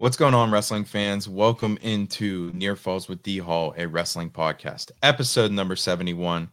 [0.00, 1.28] What's going on, wrestling fans?
[1.28, 6.48] Welcome into Near Falls with D Hall, a wrestling podcast, episode number 71.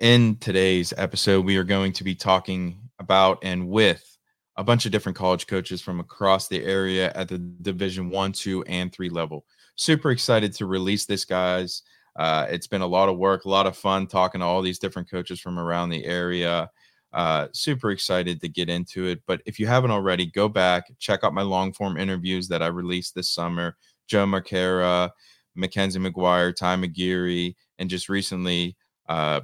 [0.00, 4.18] In today's episode, we are going to be talking about and with
[4.56, 8.64] a bunch of different college coaches from across the area at the Division One, Two,
[8.64, 9.44] and Three level.
[9.76, 11.82] Super excited to release this, guys.
[12.16, 14.80] Uh, it's been a lot of work, a lot of fun talking to all these
[14.80, 16.68] different coaches from around the area.
[17.12, 19.20] Uh, super excited to get into it.
[19.26, 22.68] But if you haven't already, go back, check out my long form interviews that I
[22.68, 23.76] released this summer.
[24.06, 25.10] Joe Marcara,
[25.54, 28.76] Mackenzie McGuire, Ty McGeary, and just recently
[29.08, 29.40] uh,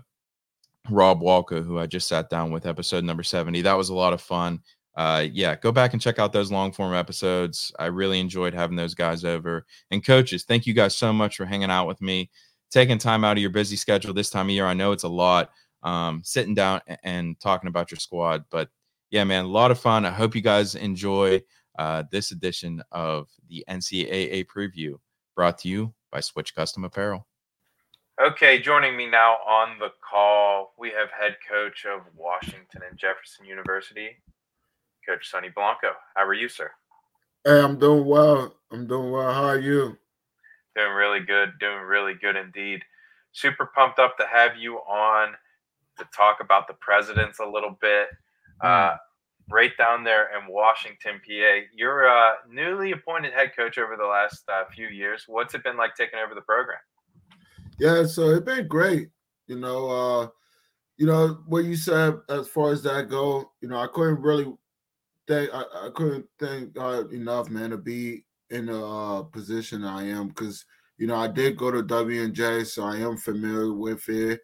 [0.90, 3.62] Rob Walker, who I just sat down with episode number 70.
[3.62, 4.60] That was a lot of fun.
[4.96, 7.72] Uh, yeah, go back and check out those long form episodes.
[7.78, 9.66] I really enjoyed having those guys over.
[9.90, 12.30] And coaches, thank you guys so much for hanging out with me,
[12.70, 14.66] taking time out of your busy schedule this time of year.
[14.66, 15.50] I know it's a lot
[15.86, 18.44] um, sitting down and talking about your squad.
[18.50, 18.68] But
[19.10, 20.04] yeah, man, a lot of fun.
[20.04, 21.40] I hope you guys enjoy
[21.78, 24.96] uh, this edition of the NCAA preview
[25.36, 27.24] brought to you by Switch Custom Apparel.
[28.20, 33.44] Okay, joining me now on the call, we have head coach of Washington and Jefferson
[33.44, 34.08] University,
[35.06, 35.92] Coach Sonny Blanco.
[36.16, 36.70] How are you, sir?
[37.44, 38.54] Hey, I'm doing well.
[38.72, 39.32] I'm doing well.
[39.32, 39.96] How are you?
[40.74, 41.52] Doing really good.
[41.60, 42.82] Doing really good indeed.
[43.32, 45.34] Super pumped up to have you on
[45.98, 48.08] to talk about the presidents a little bit.
[48.62, 48.96] Uh, mm.
[49.50, 51.66] right down there in Washington, PA.
[51.74, 55.24] You're a newly appointed head coach over the last uh, few years.
[55.26, 56.78] What's it been like taking over the program?
[57.78, 59.10] Yeah, so it's been great.
[59.46, 60.28] You know, uh,
[60.96, 63.50] you know what you said as far as that go.
[63.60, 64.52] You know, I couldn't really
[65.28, 70.08] think I, I couldn't think uh, enough, man, to be in the uh, position I
[70.08, 70.64] am because
[70.98, 74.40] you know I did go to W and J, so I am familiar with it.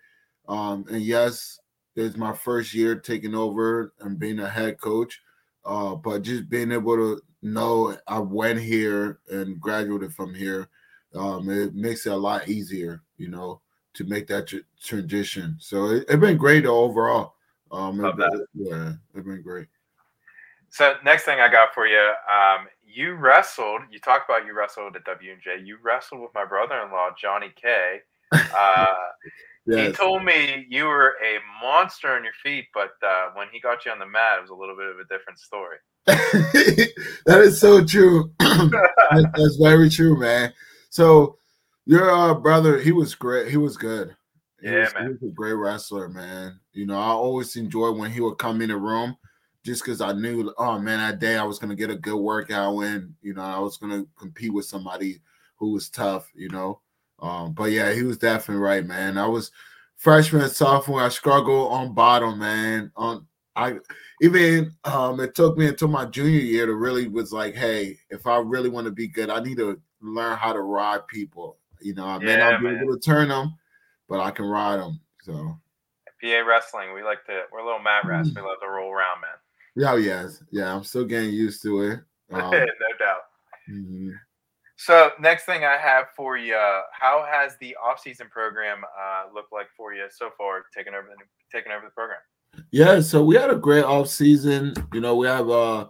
[0.49, 1.59] Um, and yes,
[1.97, 5.21] it's my first year taking over and being a head coach.
[5.65, 10.69] Uh, but just being able to know I went here and graduated from here,
[11.15, 13.61] um, it makes it a lot easier, you know,
[13.95, 15.57] to make that tr- transition.
[15.61, 17.35] So it, has been great overall.
[17.71, 18.47] Um, Love it, that.
[18.55, 19.69] Yeah, it's been great.
[20.71, 23.83] So next thing I got for you, um, you wrestled.
[23.91, 25.59] You talked about you wrestled at W and J.
[25.63, 28.01] You wrestled with my brother-in-law Johnny K.
[28.33, 28.87] Uh,
[29.67, 29.89] Yes.
[29.89, 33.85] He told me you were a monster on your feet, but uh, when he got
[33.85, 35.77] you on the mat, it was a little bit of a different story.
[36.07, 38.33] that is so true.
[38.41, 40.53] That's very true, man.
[40.91, 41.39] So
[41.87, 43.51] your uh, brother, he was great.
[43.51, 44.17] He was good.
[44.61, 45.03] He yeah, was, man.
[45.05, 46.59] He was a great wrestler, man.
[46.73, 49.17] You know, I always enjoyed when he would come in the room
[49.65, 52.81] just because I knew, oh man, that day I was gonna get a good workout
[52.83, 53.15] in.
[53.23, 55.21] You know, I was gonna compete with somebody
[55.57, 56.31] who was tough.
[56.35, 56.81] You know,
[57.23, 59.17] um, but yeah, he was definitely right, man.
[59.17, 59.53] I was
[59.97, 61.03] freshman and sophomore.
[61.03, 62.91] I struggled on bottom, man.
[62.97, 63.77] On I
[64.21, 68.27] even um, it took me until my junior year to really was like, hey, if
[68.27, 71.59] I really want to be good, I need to learn how to ride people.
[71.81, 72.83] You know, I yeah, may not be man.
[72.83, 73.55] able to turn them,
[74.09, 75.01] but I can ride them.
[75.23, 75.57] So
[76.21, 78.31] PA wrestling, we like to we're a little mat rats.
[78.31, 78.37] Mm.
[78.37, 79.31] We love to roll around, man.
[79.77, 80.75] Yeah, yes, yeah.
[80.75, 82.01] I'm still getting used to it.
[82.33, 82.61] Um, no
[82.99, 83.21] doubt.
[83.71, 84.13] Mm-hmm.
[84.85, 86.59] So next thing I have for you,
[86.91, 91.25] how has the off-season program uh, looked like for you so far, taking over the
[91.57, 92.19] taking over the program?
[92.73, 94.75] Yeah, so we had a great off season.
[94.93, 95.87] You know, we have uh,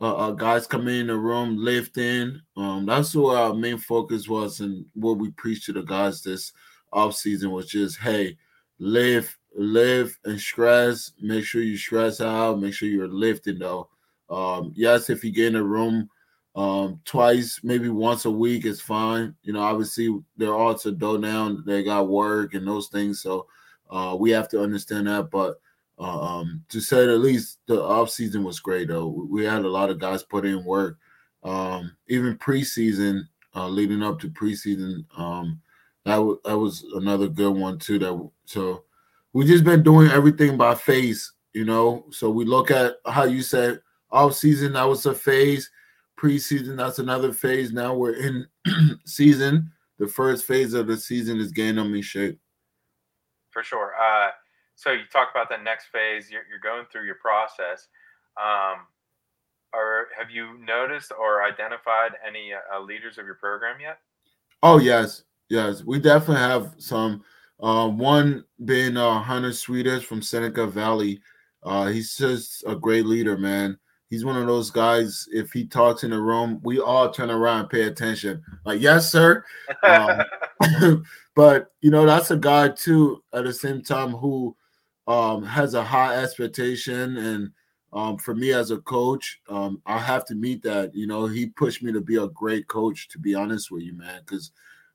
[0.00, 2.40] uh, uh, guys coming in the room lifting.
[2.56, 6.52] Um, that's what our main focus was, and what we preached to the guys this
[6.92, 8.38] off season was just, hey,
[8.78, 11.10] live, live, and stress.
[11.20, 12.60] Make sure you stress out.
[12.60, 13.88] Make sure you're lifting though.
[14.28, 16.08] Um, yes, if you get in a room
[16.56, 19.34] um, twice, maybe once a week is fine.
[19.42, 23.22] You know, obviously they're all to go down, they got work and those things.
[23.22, 23.46] So
[23.88, 25.30] uh, we have to understand that.
[25.30, 25.60] But
[25.98, 29.08] um, to say the least, the off season was great though.
[29.08, 30.98] We had a lot of guys put in work.
[31.42, 33.22] Um, even preseason,
[33.54, 35.60] uh, leading up to preseason, um,
[36.04, 37.98] that, w- that was another good one too.
[37.98, 38.84] That so
[39.32, 42.04] we just been doing everything by phase, you know.
[42.10, 43.80] So we look at how you said
[44.10, 45.70] off season, that was a phase
[46.20, 46.76] preseason.
[46.76, 47.72] That's another phase.
[47.72, 48.46] Now we're in
[49.04, 49.70] season.
[49.98, 52.38] The first phase of the season is gaining in shape.
[53.50, 53.94] For sure.
[54.00, 54.30] Uh,
[54.74, 56.30] so you talk about the next phase.
[56.30, 57.88] You're, you're going through your process.
[58.40, 58.86] Um,
[59.72, 63.98] or have you noticed or identified any uh, leaders of your program yet?
[64.62, 65.84] Oh yes, yes.
[65.84, 67.24] We definitely have some.
[67.62, 71.20] Uh, one being uh, Hunter Sweeters from Seneca Valley.
[71.62, 73.78] Uh, he's just a great leader, man
[74.10, 75.26] he's one of those guys.
[75.32, 78.42] If he talks in the room, we all turn around and pay attention.
[78.64, 79.44] Like, yes, sir.
[79.82, 80.20] Um,
[81.34, 83.22] but you know, that's a guy too.
[83.32, 84.54] At the same time, who
[85.06, 87.50] um, has a high expectation and
[87.92, 90.94] um, for me as a coach, um, I have to meet that.
[90.94, 93.08] You know, he pushed me to be a great coach.
[93.08, 94.52] To be honest with you, man, because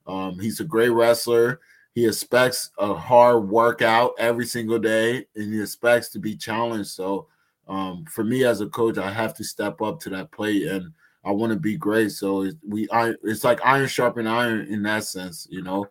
[0.07, 1.59] um, he's a great wrestler.
[1.93, 6.89] He expects a hard workout every single day, and he expects to be challenged.
[6.89, 7.27] So,
[7.67, 10.91] um, for me as a coach, I have to step up to that plate, and
[11.23, 12.11] I want to be great.
[12.11, 15.87] So it, we, I, it's like iron sharpen iron in that sense, you know.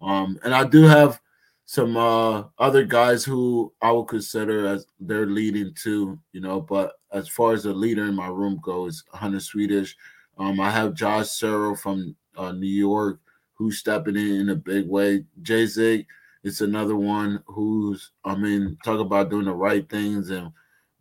[0.00, 1.20] Um, and I do have
[1.64, 6.60] some uh, other guys who I would consider as they're leading too, you know.
[6.60, 9.96] But as far as the leader in my room goes, Hunter Swedish.
[10.38, 13.20] Um, I have Josh Searle from uh, New York
[13.54, 15.24] who's stepping in in a big way.
[15.42, 16.06] Jay Zig
[16.42, 20.50] is another one who's, I mean, talk about doing the right things and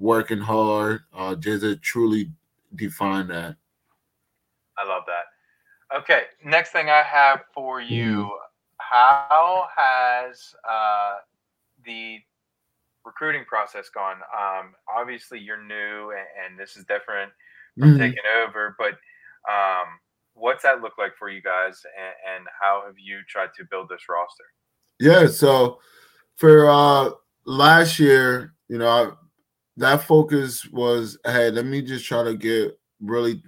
[0.01, 1.01] working hard.
[1.13, 2.31] Uh, Zig truly
[2.75, 3.56] defined that.
[4.77, 6.00] I love that.
[6.00, 8.25] Okay, next thing I have for you.
[8.25, 8.30] Mm
[8.92, 11.15] how has uh,
[11.86, 12.18] the
[13.06, 14.18] recruiting process gone?
[14.38, 17.31] Um, obviously, you're new, and, and this is different
[17.80, 18.00] from mm-hmm.
[18.00, 18.75] taking over.
[18.77, 18.94] But
[19.50, 19.88] um,
[20.33, 23.88] what's that look like for you guys, and, and, how have you tried to build
[23.89, 24.44] this roster?
[25.00, 25.80] Yeah, so
[26.36, 27.12] for uh,
[27.45, 29.18] last year, you know,
[29.77, 33.41] that focus was, hey, let me just try to get really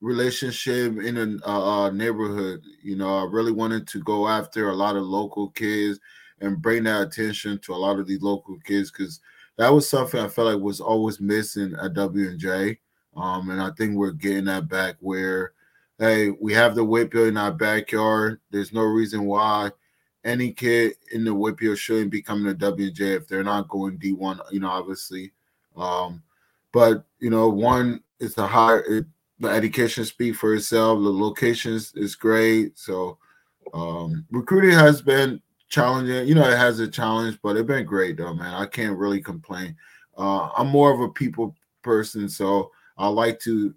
[0.00, 2.62] relationship in a neighborhood.
[2.82, 6.00] You know, I really wanted to go after a lot of local kids
[6.40, 9.20] and bring that attention to a lot of these local kids because
[9.58, 12.78] that was something I felt like was always missing at W and J.
[13.14, 15.52] Um, and I think we're getting that back where,
[15.98, 18.40] hey, we have the WPIAL in our backyard.
[18.50, 19.70] There's no reason why
[20.24, 24.40] any kid in the WPIAL shouldn't be coming to WJ if they're not going D1,
[24.50, 25.32] you know, obviously.
[25.76, 26.22] Um,
[26.72, 29.06] but you know, one is a higher it,
[29.38, 31.02] the education speak for itself.
[31.02, 32.78] The locations is great.
[32.78, 33.18] So
[33.72, 36.28] um, recruiting has been challenging.
[36.28, 38.54] You know, it has a challenge, but it's been great though, man.
[38.54, 39.76] I can't really complain.
[40.16, 43.74] Uh, I'm more of a people person, so I like to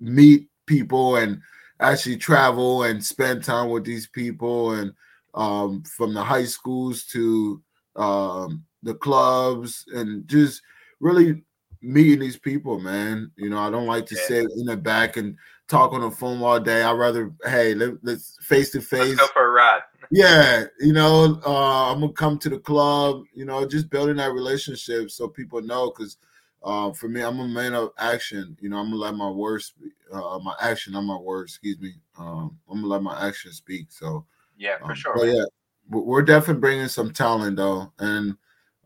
[0.00, 1.40] meet people and
[1.80, 4.92] actually travel and spend time with these people and
[5.34, 7.62] um, from the high schools to
[7.96, 10.62] um, the clubs and just
[11.00, 11.42] really
[11.82, 13.30] meeting these people, man.
[13.36, 14.26] You know, I don't like to yeah.
[14.26, 15.36] sit in the back and
[15.68, 16.82] talk on the phone all day.
[16.82, 19.16] I'd rather, hey, let, us face to face.
[19.16, 19.82] Go for a ride.
[20.10, 23.24] Yeah, you know, uh, I'm gonna come to the club.
[23.34, 25.90] You know, just building that relationship so people know.
[25.90, 26.16] Because
[26.62, 28.56] uh, for me, I'm a man of action.
[28.60, 29.74] You know, I'm gonna let my words,
[30.10, 31.52] uh, my action, not my words.
[31.52, 31.94] Excuse me.
[32.18, 33.88] Um, I'm gonna let my action speak.
[33.90, 34.24] So
[34.56, 35.26] yeah, for um, sure.
[35.26, 35.44] yeah,
[35.90, 38.34] we're definitely bringing some talent though, and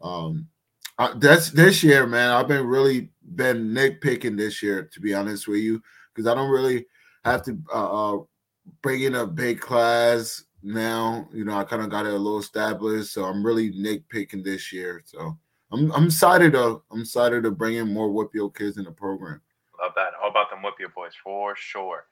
[0.02, 0.48] um,
[1.16, 2.30] that's this year, man.
[2.30, 5.82] I've been really been nitpicking this year, to be honest with you,
[6.14, 6.86] because I don't really
[7.24, 8.22] have to uh, uh,
[8.82, 11.28] bring in a big class now.
[11.32, 14.72] You know, I kind of got it a little established, so I'm really nitpicking this
[14.72, 15.02] year.
[15.04, 15.36] So
[15.72, 19.40] I'm I'm excited to I'm excited to bring in more WPIAL kids in the program.
[19.80, 20.12] Love that.
[20.22, 22.04] All about them WPIAL boys for sure.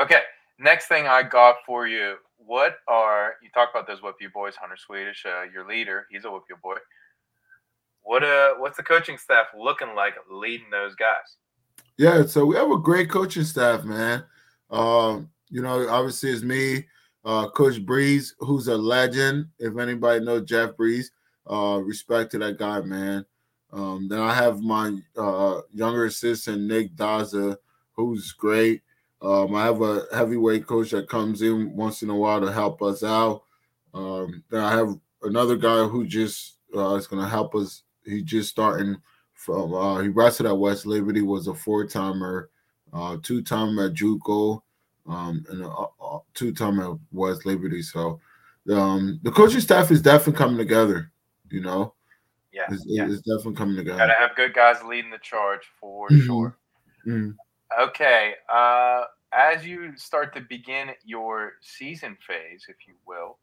[0.00, 0.22] Okay,
[0.58, 2.16] next thing I got for you.
[2.36, 4.54] What are you talk about those WPIAL boys?
[4.56, 6.06] Hunter Swedish, uh, your leader.
[6.10, 6.76] He's a WPIAL boy.
[8.08, 11.36] What uh, what's the coaching staff looking like leading those guys?
[11.98, 14.24] Yeah, so we have a great coaching staff, man.
[14.70, 16.86] Um, you know, obviously it's me,
[17.26, 19.48] uh, Coach Breeze, who's a legend.
[19.58, 21.10] If anybody knows Jeff Breeze,
[21.50, 23.26] uh, respect to that guy, man.
[23.74, 27.58] Um, then I have my uh, younger assistant Nick Daza,
[27.92, 28.80] who's great.
[29.20, 32.80] Um, I have a heavyweight coach that comes in once in a while to help
[32.80, 33.42] us out.
[33.92, 38.22] Um, then I have another guy who just uh, is going to help us he
[38.22, 38.96] just starting
[39.34, 42.50] from uh, he wrestled at West Liberty, was a four timer,
[42.92, 44.62] uh, two time at JUCO,
[45.06, 47.82] um, and a, a two time at West Liberty.
[47.82, 48.20] So
[48.70, 51.12] um, the coaching staff is definitely coming together.
[51.50, 51.94] You know,
[52.52, 53.04] yeah, it's, yeah.
[53.04, 53.98] it's definitely coming together.
[53.98, 56.26] Gotta have good guys leading the charge for mm-hmm.
[56.26, 56.58] sure.
[57.06, 57.30] Mm-hmm.
[57.80, 63.38] Okay, uh, as you start to begin your season phase, if you will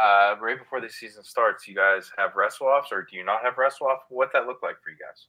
[0.00, 3.42] uh, right before the season starts, you guys have wrestle offs, or do you not
[3.42, 4.00] have wrestle off?
[4.08, 5.26] What that look like for you guys?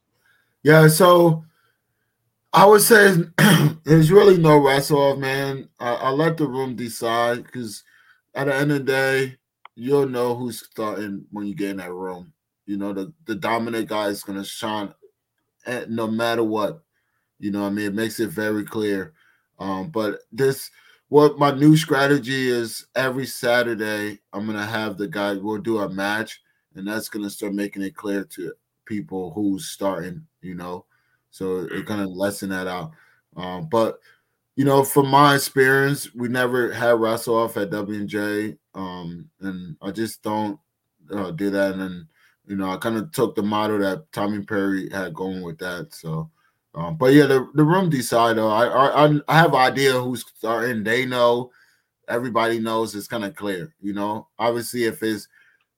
[0.62, 1.44] Yeah, so
[2.52, 3.14] I would say
[3.84, 5.68] there's really no wrestle off, man.
[5.78, 7.84] I, I let the room decide because
[8.34, 9.36] at the end of the day,
[9.74, 12.32] you'll know who's starting when you get in that room.
[12.66, 14.92] You know, the, the dominant guy is going to shine
[15.66, 16.82] at, no matter what.
[17.38, 19.14] You know, I mean, it makes it very clear.
[19.58, 20.70] Um, but this
[21.08, 25.34] what my new strategy is every Saturday, I'm gonna have the guy.
[25.34, 26.40] We'll do a match,
[26.74, 28.52] and that's gonna start making it clear to
[28.84, 30.26] people who's starting.
[30.42, 30.84] You know,
[31.30, 32.92] so it kind of lessen that out.
[33.36, 33.98] Um, but
[34.56, 39.30] you know, from my experience, we never had wrestle off at W and J, um,
[39.40, 40.58] and I just don't
[41.12, 41.72] uh, do that.
[41.72, 42.08] And then,
[42.46, 45.94] you know, I kind of took the motto that Tommy Perry had going with that.
[45.94, 46.30] So
[46.74, 48.50] Um, but yeah, the, the room decide though.
[48.50, 50.84] I, I I have idea who's starting.
[50.84, 51.50] They know.
[52.08, 53.74] Everybody knows it's kind of clear.
[53.80, 55.28] You know, obviously if it's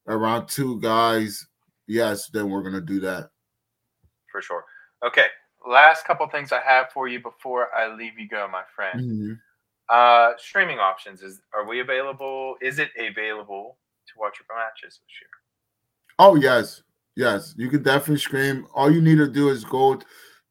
[0.06, 1.46] around two guys,
[1.86, 3.30] yes, then we're gonna do that.
[4.30, 4.64] For sure.
[5.04, 5.26] Okay.
[5.68, 9.00] Last couple things I have for you before I leave you go, my friend.
[9.00, 9.32] Mm-hmm.
[9.88, 12.54] Uh, streaming options is are we available?
[12.62, 15.30] Is it available to watch your matches this year?
[16.18, 16.82] Oh yes,
[17.16, 17.54] yes.
[17.56, 18.66] You can definitely stream.
[18.74, 20.00] All you need to do is go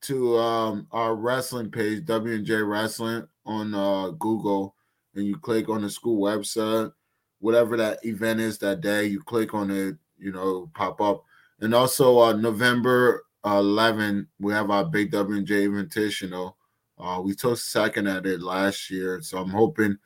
[0.01, 4.75] to um, our wrestling page, W and J Wrestling, on uh, Google,
[5.15, 6.91] and you click on the school website.
[7.39, 9.95] Whatever that event is that day, you click on it.
[10.17, 11.23] You know, pop up.
[11.61, 16.53] And also, uh, November 11, we have our big W and J Invitational
[16.99, 19.97] uh, we took second at it last year, so I'm hoping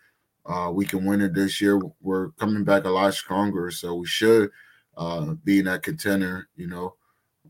[0.45, 1.81] uh, we can win it this year.
[2.01, 4.51] We're coming back a lot stronger, so we should
[4.95, 6.95] uh, be in that contender, you know.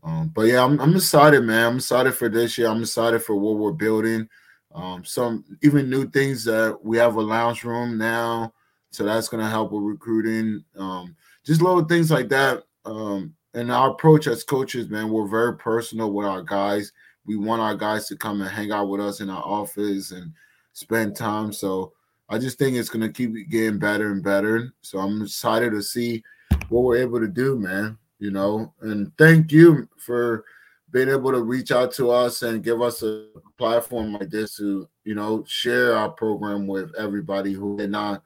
[0.04, 1.66] Um, but yeah, I'm, I'm excited, man.
[1.66, 2.68] I'm excited for this year.
[2.68, 4.28] I'm excited for what we're building.
[4.74, 8.52] Um, some even new things that we have a lounge room now,
[8.90, 10.64] so that's gonna help with recruiting.
[10.76, 12.64] Um, just little things like that.
[12.84, 16.92] Um, and our approach as coaches, man, we're very personal with our guys
[17.26, 20.32] we want our guys to come and hang out with us in our office and
[20.72, 21.52] spend time.
[21.52, 21.92] So
[22.28, 24.72] I just think it's gonna keep getting better and better.
[24.82, 26.22] So I'm excited to see
[26.68, 27.98] what we're able to do, man.
[28.24, 30.46] You know, and thank you for
[30.90, 33.26] being able to reach out to us and give us a
[33.58, 38.22] platform like this to, you know, share our program with everybody who did not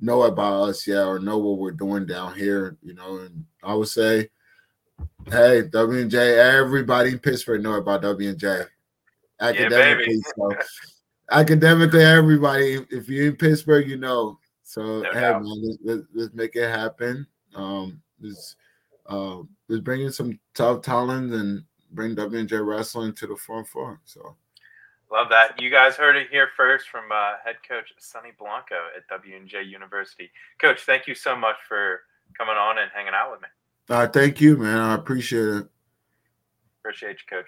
[0.00, 2.76] know about us yet or know what we're doing down here.
[2.82, 4.28] You know, and I would say
[5.30, 6.38] Hey, W and J.
[6.38, 8.62] Everybody in Pittsburgh know about W and J.
[9.40, 10.50] Academically, yeah, so
[11.30, 12.84] academically, everybody.
[12.90, 14.38] If you're in Pittsburgh, you know.
[14.62, 17.26] So no hey, man, let's, let's, let's, make it happen.
[17.54, 18.56] Um, let's
[19.08, 19.38] uh,
[19.68, 23.98] let's bring in some tough talent and bring W and J wrestling to the front.
[24.04, 24.36] So.
[25.10, 25.60] Love that.
[25.60, 30.30] You guys heard it here first from uh, head coach Sonny Blanco at W&J University.
[30.60, 32.02] Coach, thank you so much for
[32.36, 33.48] coming on and hanging out with me.
[33.88, 34.76] Uh, thank you, man.
[34.76, 35.66] I appreciate it.
[36.82, 37.46] Appreciate you, coach.